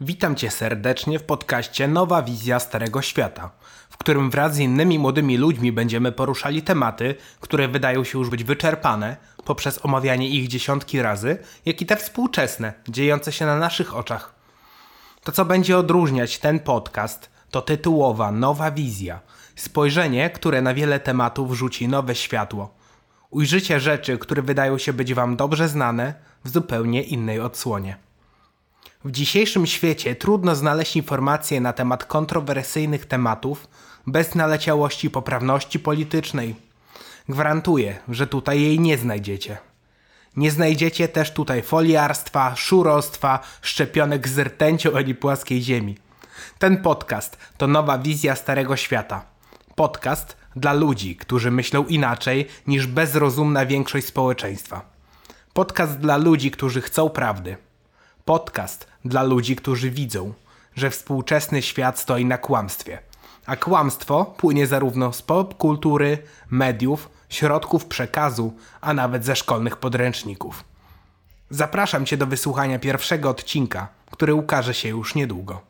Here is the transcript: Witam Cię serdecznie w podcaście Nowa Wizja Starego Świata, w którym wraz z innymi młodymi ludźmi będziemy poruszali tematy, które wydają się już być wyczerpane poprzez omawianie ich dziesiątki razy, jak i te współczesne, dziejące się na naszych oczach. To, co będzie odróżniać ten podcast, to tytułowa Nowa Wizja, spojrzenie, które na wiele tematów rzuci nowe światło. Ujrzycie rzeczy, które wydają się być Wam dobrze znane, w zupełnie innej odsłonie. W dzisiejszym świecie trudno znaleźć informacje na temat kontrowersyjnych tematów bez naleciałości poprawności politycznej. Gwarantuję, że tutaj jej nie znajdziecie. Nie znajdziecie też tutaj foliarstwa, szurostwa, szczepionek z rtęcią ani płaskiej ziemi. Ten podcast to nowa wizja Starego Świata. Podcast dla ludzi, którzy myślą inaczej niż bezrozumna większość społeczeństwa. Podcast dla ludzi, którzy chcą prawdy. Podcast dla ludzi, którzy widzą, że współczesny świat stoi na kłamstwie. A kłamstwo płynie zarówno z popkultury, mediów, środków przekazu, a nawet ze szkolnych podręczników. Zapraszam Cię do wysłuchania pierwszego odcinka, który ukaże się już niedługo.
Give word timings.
Witam 0.00 0.36
Cię 0.36 0.50
serdecznie 0.50 1.18
w 1.18 1.22
podcaście 1.22 1.88
Nowa 1.88 2.22
Wizja 2.22 2.60
Starego 2.60 3.02
Świata, 3.02 3.50
w 3.90 3.96
którym 3.96 4.30
wraz 4.30 4.54
z 4.54 4.58
innymi 4.58 4.98
młodymi 4.98 5.36
ludźmi 5.36 5.72
będziemy 5.72 6.12
poruszali 6.12 6.62
tematy, 6.62 7.14
które 7.40 7.68
wydają 7.68 8.04
się 8.04 8.18
już 8.18 8.30
być 8.30 8.44
wyczerpane 8.44 9.16
poprzez 9.44 9.84
omawianie 9.84 10.28
ich 10.28 10.48
dziesiątki 10.48 11.02
razy, 11.02 11.38
jak 11.64 11.82
i 11.82 11.86
te 11.86 11.96
współczesne, 11.96 12.72
dziejące 12.88 13.32
się 13.32 13.46
na 13.46 13.56
naszych 13.58 13.96
oczach. 13.96 14.34
To, 15.24 15.32
co 15.32 15.44
będzie 15.44 15.78
odróżniać 15.78 16.38
ten 16.38 16.60
podcast, 16.60 17.30
to 17.50 17.62
tytułowa 17.62 18.32
Nowa 18.32 18.70
Wizja, 18.70 19.20
spojrzenie, 19.54 20.30
które 20.30 20.62
na 20.62 20.74
wiele 20.74 21.00
tematów 21.00 21.52
rzuci 21.52 21.88
nowe 21.88 22.14
światło. 22.14 22.74
Ujrzycie 23.30 23.80
rzeczy, 23.80 24.18
które 24.18 24.42
wydają 24.42 24.78
się 24.78 24.92
być 24.92 25.14
Wam 25.14 25.36
dobrze 25.36 25.68
znane, 25.68 26.14
w 26.44 26.48
zupełnie 26.48 27.02
innej 27.02 27.40
odsłonie. 27.40 28.05
W 29.06 29.10
dzisiejszym 29.10 29.66
świecie 29.66 30.16
trudno 30.16 30.54
znaleźć 30.54 30.96
informacje 30.96 31.60
na 31.60 31.72
temat 31.72 32.04
kontrowersyjnych 32.04 33.06
tematów 33.06 33.68
bez 34.06 34.34
naleciałości 34.34 35.10
poprawności 35.10 35.78
politycznej. 35.78 36.54
Gwarantuję, 37.28 37.98
że 38.08 38.26
tutaj 38.26 38.62
jej 38.62 38.80
nie 38.80 38.98
znajdziecie. 38.98 39.58
Nie 40.36 40.50
znajdziecie 40.50 41.08
też 41.08 41.32
tutaj 41.32 41.62
foliarstwa, 41.62 42.56
szurostwa, 42.56 43.40
szczepionek 43.62 44.28
z 44.28 44.38
rtęcią 44.38 44.96
ani 44.96 45.14
płaskiej 45.14 45.62
ziemi. 45.62 45.98
Ten 46.58 46.82
podcast 46.82 47.36
to 47.56 47.66
nowa 47.66 47.98
wizja 47.98 48.36
Starego 48.36 48.76
Świata. 48.76 49.24
Podcast 49.74 50.36
dla 50.56 50.72
ludzi, 50.72 51.16
którzy 51.16 51.50
myślą 51.50 51.84
inaczej 51.84 52.46
niż 52.66 52.86
bezrozumna 52.86 53.66
większość 53.66 54.06
społeczeństwa. 54.06 54.84
Podcast 55.52 55.98
dla 55.98 56.16
ludzi, 56.16 56.50
którzy 56.50 56.80
chcą 56.80 57.10
prawdy. 57.10 57.65
Podcast 58.26 58.86
dla 59.04 59.22
ludzi, 59.22 59.56
którzy 59.56 59.90
widzą, 59.90 60.32
że 60.76 60.90
współczesny 60.90 61.62
świat 61.62 61.98
stoi 61.98 62.24
na 62.24 62.38
kłamstwie. 62.38 62.98
A 63.46 63.56
kłamstwo 63.56 64.24
płynie 64.24 64.66
zarówno 64.66 65.12
z 65.12 65.22
popkultury, 65.22 66.18
mediów, 66.50 67.10
środków 67.28 67.84
przekazu, 67.84 68.52
a 68.80 68.94
nawet 68.94 69.24
ze 69.24 69.36
szkolnych 69.36 69.76
podręczników. 69.76 70.64
Zapraszam 71.50 72.06
Cię 72.06 72.16
do 72.16 72.26
wysłuchania 72.26 72.78
pierwszego 72.78 73.30
odcinka, 73.30 73.88
który 74.10 74.34
ukaże 74.34 74.74
się 74.74 74.88
już 74.88 75.14
niedługo. 75.14 75.60